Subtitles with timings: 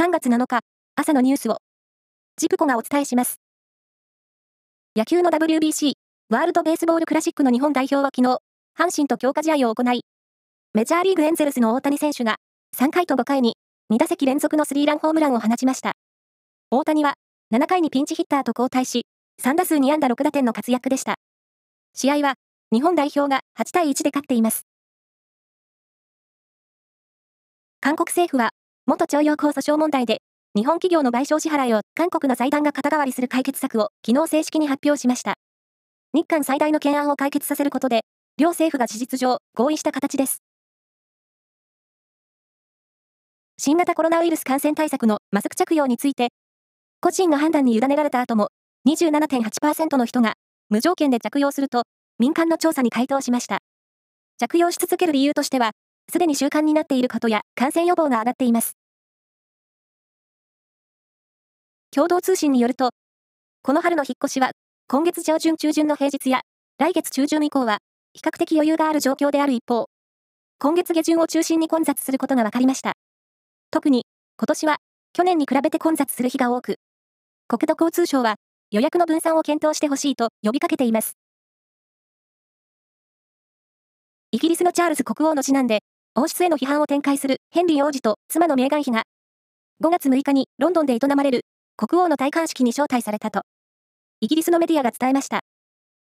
[0.00, 0.60] 3月7日、
[0.96, 1.58] 朝のニュースを、
[2.38, 3.38] ジプコがお伝えします。
[4.96, 5.92] 野球の WBC、
[6.30, 8.38] ワールドベースボールクラシックの日本代表は昨日、
[8.78, 10.00] 阪神と強化試合を行い、
[10.72, 12.36] メジャーリーグエンゼルスの大谷選手が、
[12.78, 13.58] 3回と5回に、
[13.92, 15.92] 2打席連続のスリーランホームランを放ちました。
[16.70, 17.16] 大谷は、
[17.52, 19.04] 7回にピンチヒッターと交代し、
[19.42, 21.16] 3打数2安打6打点の活躍でした。
[21.92, 22.36] 試合は、
[22.72, 24.62] 日本代表が8対1で勝っています。
[27.82, 28.52] 韓国政府は、
[28.90, 30.20] 元徴用工訴訟問題で、
[30.56, 35.34] 日本企業の賠償支払いを韓国の財団が肩代わりする解決策を昨日正式に発表しました。
[36.12, 38.00] 日韓最大の懸案を解決させることで、
[38.36, 40.42] 両政府が事実上合意した形です。
[43.58, 46.30] 新型コロナウイルス感染対策のマスク着用について、
[47.00, 48.48] 個人の判断に委ねられた後も、
[48.88, 50.34] 27.8%の人が
[50.68, 51.84] 無条件で着用すると、
[52.18, 53.60] 民間の調査に回答しました。
[54.40, 55.70] 着用し続ける理由としては、
[56.10, 58.79] すでに習慣になっていることや感染予防が上がっています。
[61.92, 62.90] 共同通信によると、
[63.62, 64.52] この春の引っ越しは、
[64.86, 66.42] 今月上旬中旬の平日や、
[66.78, 67.78] 来月中旬以降は、
[68.14, 69.86] 比較的余裕がある状況である一方、
[70.60, 72.92] 今月下旬を中心に混雑することが分かりました。
[73.72, 74.04] 特に、
[74.38, 74.76] 今年は、
[75.12, 76.76] 去年に比べて混雑する日が多く、
[77.48, 78.36] 国土交通省は、
[78.70, 81.16] 予約の分散を検討してほしいと呼びかけています。
[84.30, 85.80] イギリスのチャールズ国王の次男で、
[86.14, 89.02] 王室への批判を展開するヘンリー王子と妻のメーガン妃が、
[89.82, 91.40] 5月6日にロンドンで営まれる
[91.80, 93.40] 国王の戴冠式に招待されたと、
[94.20, 95.40] イギリスのメディアが伝えました。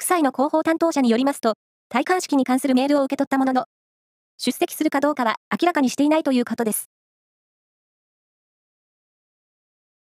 [0.00, 1.54] 夫妻の広報担当者によりますと、
[1.90, 3.64] 戴冠式に関するメールを受け取ったものの、
[4.36, 6.88] 出席するかどうかは明らかにしていないということです。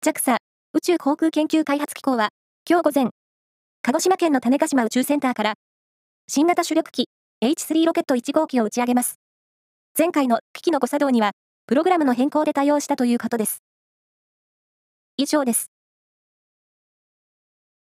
[0.03, 0.39] JAXA
[0.73, 2.31] 宇宙航空研究開発機構は、
[2.69, 3.11] 今日午前、
[3.81, 5.53] 鹿児島県の種子島宇宙センターから、
[6.27, 7.07] 新型主力機
[7.41, 9.21] H3 ロケット1号機を打ち上げます。
[9.97, 11.31] 前回の機器の誤作動には、
[11.65, 13.64] プログラムの変更で対応したということです。
[15.17, 15.74] 以上です。